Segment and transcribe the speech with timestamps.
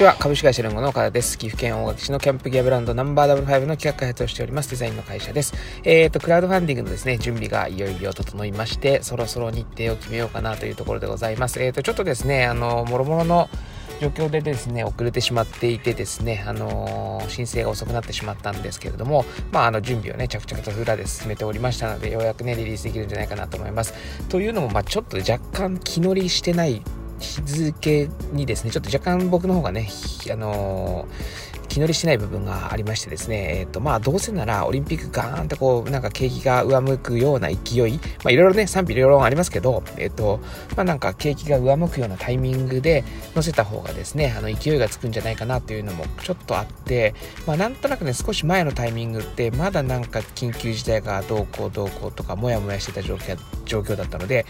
[0.00, 0.16] ちは。
[0.18, 1.36] 株式会社連合の岡田です。
[1.36, 4.70] 岐阜県大垣市のキャンプギアブランドナンバーダブルファイブの企画開発をしております。
[4.70, 5.52] デザインの会社です。
[5.84, 11.62] えっ、ー、とクラウドファンディングのですね準備がいよいよ整いましてそろそろ日程を決めようかなというところでございます。
[11.62, 13.50] えっ、ー、とちょっとですねあのもろもろの
[14.00, 23.92] 状況でですね、遅れてしまっていてですね、あのー、申請が遅くなってしまったんですけれども、まあ、あの、準備をね、着々と裏で進めておりましたので、ようやくね、リリースできるんじゃないかなと思います。
[24.30, 26.80] というのも、まあ、ちょっと若干気乗りしてない
[27.20, 29.88] 日付にですね、ちょっと若干僕の方がね、
[30.30, 31.06] あの
[31.70, 40.40] 気乗りしない部分がありましてですね、えっ、ー、と、まあ、どうせならオリンピックガーンとこう、なんか景気が上向くような勢い、まあ、いろいろね、賛否両論ありますけど、えっ、ー、と、
[40.76, 43.04] まあ、なんか景気が上向くようなタイミングで
[43.36, 47.14] 乗せた方がですね、あの、勢いがつくんじゃないかなというのもちょっとあって、
[47.46, 53.38] まあ、なんとなくね、少し前のタイミングって、まだなんか緊急事態がどうこうどうこうとか、もやもやしてた状況
[53.70, 54.44] 状況だったので、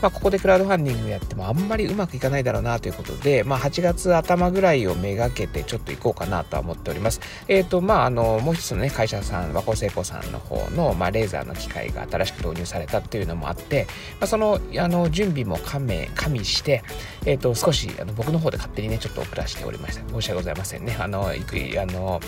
[0.00, 7.20] まあ、ここでクラウドファンディングやってもあんまりうまくいかないだろうなということで、まあ、8月頭ぐらいをめがけてちょっと行こうかなとは思っております。
[7.48, 13.86] えっ、ー、と、まあ、あの、もう一つのね、会社さん、和光成功さんの方の、まあ、レーザーの機械が新しく導入されたっていうのもあって、
[14.20, 16.82] まあ、その、あの、準備も加盟、加味して、
[17.26, 20.08] えっ、ー、と、少し、あの、僕の方で勝手にね、ちょっと遅らせておりました。
[20.08, 20.96] 申し訳ございませんね。
[20.98, 22.20] あの、いくあの、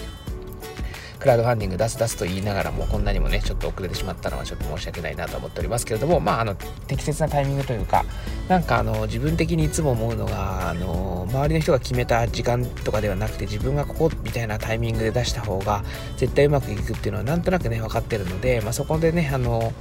[1.24, 8.04] クラウドファンディング出す出すと言いながらもこんなにもねちょっと遅れてしまったのはちょっと申し訳ないなと思っておりますけれどもまああの適切なタイミングというか
[8.46, 15.82] なんかあの自分的にいつも思うのがあの周りの人が決めた時間とかではなくて自分がここみたいなタイミングで出した方が
[16.18, 19.72] 絶対うまくいくっていうのはなんとなくね分かってるので、まあ、そこでねあの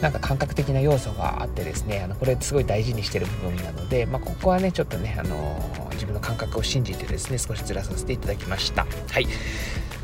[0.00, 8.86] なんか感覚的な要素があってですねあのこれすごい大事にしてる部分なので、まあ、ここはねちょっとねあの自分の感覚を信じてですね少しずらさせていただきました。
[9.10, 9.26] はい。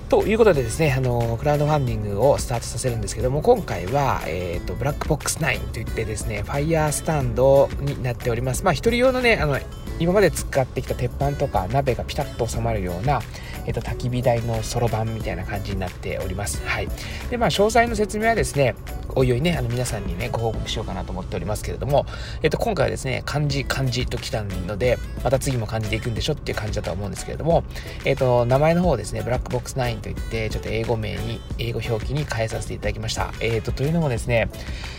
[0.08, 8.64] ということでですね、あの、クラウドファンディングをスタートさせるんですけども、今回は、えっ、ー、と、ブラックボックス9といってですね、ファイヤースタンドになっております。
[8.64, 9.58] まあ、一人用のね、あの、
[9.98, 13.20] 今まで使ってきた鉄板とか鍋がピタッと収まるような、
[13.66, 16.62] えっ、と、焚き火台のそろばんみたいな感じになっております。
[16.66, 16.88] はい。
[17.30, 18.74] で、まあ、詳細の説明はですね、
[19.16, 22.04] おいおいね、あの皆さんにね、ご報告しようかなと思っておりますけれども、
[22.42, 27.64] えっと、今回はですね、漢字、漢字と来たので、また次も漢字でいくんでしょっていう感じだとは思うんですけれども、
[28.04, 33.32] えっと、名前の方ですね、ブラックボックス9といって、ちょっと英語名に、英語表記に変えさせていただきました。
[33.40, 34.48] えっと、というのもですね、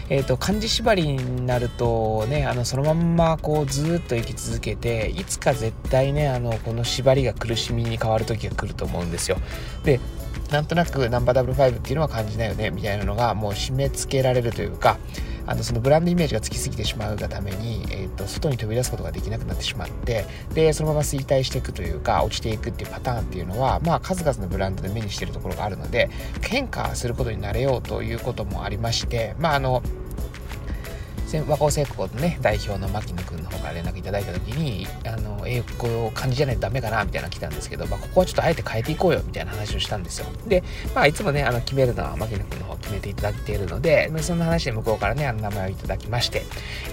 [0.10, 9.38] えっと、漢字縛りになるとね、あの、そのまんまこう、ずっと生き続けて、いつか絶対ね、あの、この縛りが苦しみに変わる時が来ると思うんですよ。
[9.84, 10.00] で、
[10.52, 14.98] なんとなくナンバーダブルファイブっていうのは感じないよねみたいなのがもう締め付けられるというか
[15.48, 26.10] あのそのブランドイメージがつきすぎてしまうがために、えーと、外に飛び出すことができなくなってしまってでそのまま衰退していくというか落ちていくっていうパターンっていうのは、まあ、数々のブランドで目にしてるところがあるので
[26.42, 29.84] 変化することになれようということもありましてまああの
[31.48, 40.28] 和光製鋼のね代表の牧野君の方から連絡いただいた時にあの英語を漢字じゃないとダメかなみたいなの来たんですけど、まあ、ここはちょっとあえて変えていこうよみたいな話をしたんですよ。
[40.48, 46.44] で、まあ、いつもねあの決めるのは牧野君の方決めていただいているので、そんな話で向こうからねあの名前をいただきまして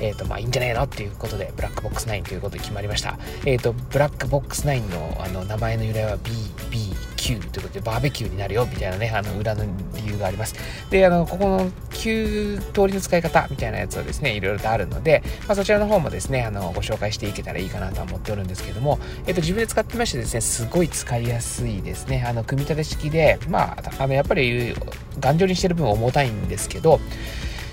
[0.01, 3.19] えっ、ー、とまあいいんじゃねえのっていうことでブラックボックス9ということで決まりました。
[3.45, 9.65] えっ、ー、とブラックボックス9のあの名前の由来は BBQ ということでバーベキューになるよみたいなねあの裏の
[10.05, 10.55] 理由があります。
[10.91, 22.25] であのここの9通りの使い方みたいなやつはですねいろいろとあるので、まあ、そちらの方もですねあのご紹介していけたらいいかなと思っておるんですけども、えっと、自分で使ってましてですねすごい使いやすいですね。
[22.27, 24.75] あの組み立て式でまああのやっぱり
[25.21, 27.01] 頑丈にしてる分重たいんですけど、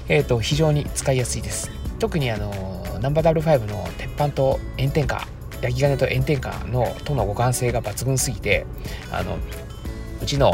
[0.07, 1.71] えっと、非常に使いやすいです。
[1.99, 2.51] 特にあの
[3.01, 5.27] ナンバー W5 の鉄板と炎天下
[5.61, 8.65] 焼き金と炎天下のとの互換性が抜群すぎて
[9.11, 9.37] あの
[10.21, 10.53] うちの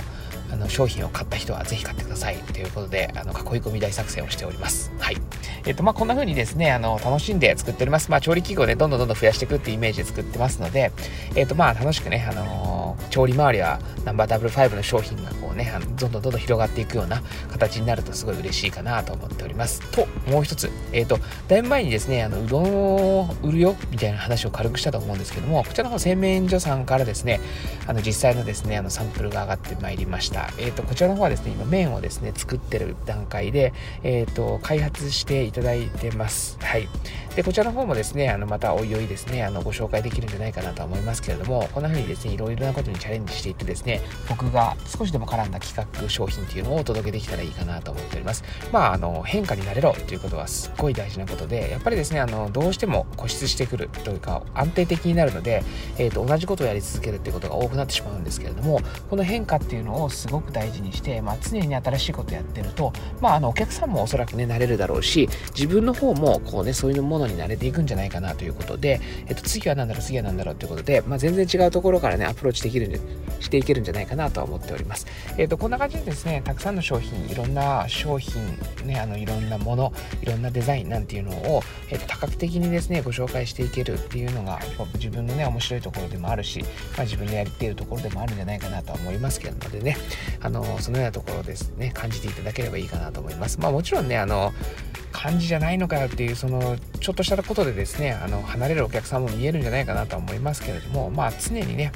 [0.55, 4.91] あの商品を買った人はぜひ買ってくださいということであの囲い込み大作戦をしております。
[4.99, 5.17] はい。
[5.65, 8.09] えっ、とまあこんな風にですねあの楽しんで作っております。
[8.09, 10.93] まあ調理器具をねどんどんどんどん増やしていくっていうイメージで作ってますので
[11.35, 12.74] えっ、とまあ楽しくねあの、
[13.15, 19.79] 調理周りはナンバーダブル5の商品がこうねあのどんどんどんどん広がっていくような形になるとすごい嬉しいかなと思っております。
[19.91, 21.17] ともう一つえっ、と
[21.47, 27.39] だいぶ前にですねあのうどんを売るよみたいな話を軽くしたと思うんですけどもこちらの方製麺所さんからですね
[27.87, 30.49] あの実際のですねあのサンプルが上がってまいりました。
[30.57, 33.73] えっ、とこちらの方はですね、今麺をですね、作ってる段階で、
[34.03, 36.57] えっ、ー、と、開発していただいてます。
[36.61, 36.87] はい。
[37.35, 48.43] で、こちらの方もですね、あの、またおいおいですね、あの、ご紹介できるんじゃないかなと思いますけれども、こんな風にですね、いろいろなことにチャレンジしていってですね、僕が少しでも絡んだ企画商品っていうのをお届けできたらいいかなと思っております。
[48.71, 55.63] まああの変化になれろということはすっごい大事なことでやっぱりですねあのどうしても固執してくるというか安定的になるので、
[55.97, 58.79] えーと、同じことをやり続けるっていうことが多くなってしまうんですけれども
[59.09, 62.91] この変化っていうのをすごく大事にして、まあ、常に新しいことやってると、
[63.21, 72.94] まあ、あのお客さんもおそらくね慣れるだろうし自分の方もこうねそういうものに慣れていくんじゃないかなということで、えーと、次は何だろう次は何だろうということで、まあ、全然違うところからねアプローチできるんで
[73.39, 75.07] していけるんじゃないかなとは思っております。
[75.37, 84.59] えーと、こんな感じでですねたくさんの商品いろんな商品ねあのいろんなものいろんなデザインなんていうのを、えー、と多角的にですねご紹介していけるっていうのが
[84.95, 86.61] 自分のね面白いところでもあるし、
[86.95, 89.97] まあ、自分でやっているところでもあるんじゃないかなとは思いますけどのでね
[90.41, 93.59] あのそのようなところですね感じていただければいいかなと思います。
[93.59, 94.53] まあ、もちろんねあの
[95.11, 101.91] 感じじゃないのかよっていうそのちょっとしたことでですねあの離れるお客さんも見えるんじゃないかなとは思いますけれどもまあ常にね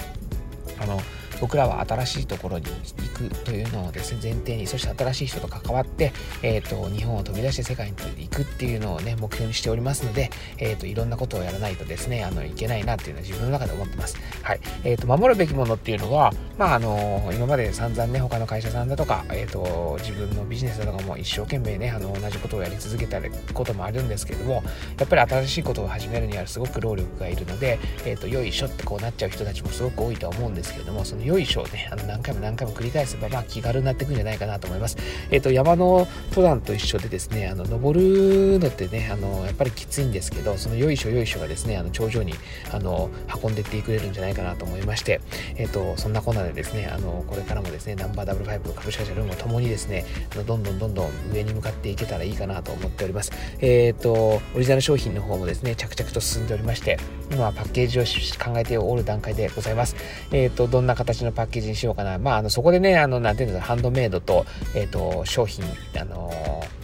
[0.79, 1.01] あの
[1.41, 6.11] 僕らは新しいところに行くというのをですね前提にそして新しい人と関わって、
[6.43, 14.17] えーと、日本を飛び出して世界に行くっていうのをね目標にしておりますので、えーと、いろんなことをやらないとですねあのいけないなっていうのは自分の中で思ってます。
[14.43, 23.19] はいえーと、守るべきものっていうのは、まあ、あの今まで散々ね他の会社さんだとか、えー、と自分のビジネスだとかも一生懸命ねあの同じことをやり続けた
[23.53, 24.63] こともあるんですけれども
[24.97, 34.97] やっぱり新しいことを始めるにはすごく労力がいるので、えー、とよいしょってこうなっちゃう人たちもすごく多いとは思うんですけれどもそのよいしょをねあの何回も何回も繰り返せば、まあ、気軽になっていくんじゃないかなと思います。
[35.29, 42.33] えっ、ー、と、山の登山と一緒でですね、あの、登るのってね、あの、やっぱりきついんですけど、そのよいしょよいしょがですね、あの、頂上に、
[42.71, 43.09] あの、
[43.43, 45.21] 運んでいってくれるんじゃないかなと思いまして、
[45.55, 53.31] えっ、ー、と、そんなこんなでですね、あの、これからもですね、ナンバーダブルファイブ株式会社ルンゴともにですね、あのどんどんどんどん上に向かっていけたらいいかなと思っております。
[53.59, 56.97] えっ、ー、と、オリジナル商品の方もですね、着々と進んでおりまして、
[57.31, 59.95] 今はパッケージを考えておる段階でございます。
[60.31, 62.17] えっ、と、どんな形のパッケージにしようかな。
[62.17, 64.45] まあ、あの、そこでね、あの、なんていうんですか、ハンドメイドと、
[64.75, 65.63] えっ、ー、と、商品、
[65.99, 66.78] あのー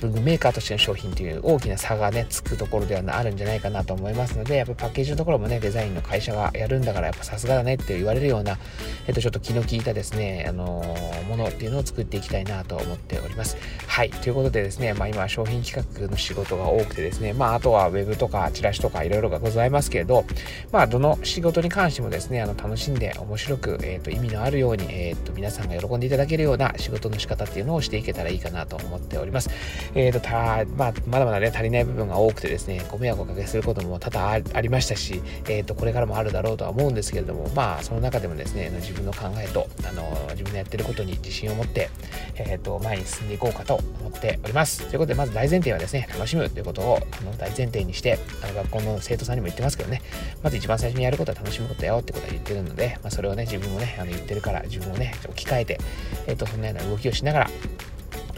[0.00, 8.58] 文具メーカーとしての商品という大きな差がね、つくところではあるんじゃないかなと思いますので、やっぱパッケージのところもね、デザインの会社がやるんだから、やっぱさすがだねって言われるような、
[9.06, 13.56] えっと、ちょっと気の利いたですね、あのー、ものっていうのを作っていきたいなと思っております。
[13.86, 14.10] はい。
[14.10, 20.24] ということでですね、まあ今商品企画の仕事が多くてですね、まああとはウェブとかチラシとかいろいろがございますけれど、
[20.72, 29.50] まあどの仕事に関してもですね、あの楽しんで面白く、え、ー、と意味のあるように、え、ー、と皆さんが喜んでいただけるような仕事の仕方っていうのをしていけたらいいかなと思っております。
[29.94, 41.90] えっ、と、たまあ、まだまだね、足りない部分が多くてですね、ご迷惑をおかけすることも多々ありましたし、え、ー、と、これからもあるだろうとは思うんですけれども、まあ、その中でもですね、自分の考えと、あの、自分のやってることに自信を持って、
[42.36, 44.86] え、ー、と、前に進んでいこうかと思っております。
[44.86, 50.02] ということで、まず大前提はですね、楽しむということを、あの、大前提にして、あの、学校の生徒さんにも言ってますけどね、
[50.42, 55.80] まず一番最初にやることは楽しむことやよってことは言ってるので、まあ、それをね、自分もね、あの、言ってるから、自分をね、置き換えて、
[56.26, 57.50] えっ、ー、と、そんなような動きをしながら、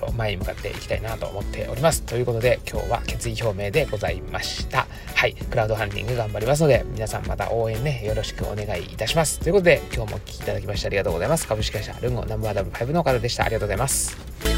[0.06, 2.02] と前に向かっていきたいなと思っております。
[2.02, 4.86] ということで今日は決意表明でございました。
[5.14, 9.38] はい、クラウドファンディング頑張りますので皆さんまた応援ねよろしくお願いいたします。
[9.40, 11.46] ということで今日もお聴きいただきましてありがとうございます。
[11.46, 13.44] 株式会社ルンゴナンバー W5 の方でした。
[13.44, 14.51] ありがとうございます。